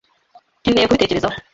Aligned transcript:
Nkeneye 0.61 0.85
kubitekerezaho. 0.87 1.37